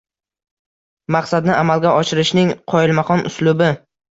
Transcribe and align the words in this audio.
Maqsadni 1.17 1.53
amalga 1.57 1.93
oshirishning 1.99 2.51
qoyilmaqom 2.75 3.25
uslubi 3.33 3.73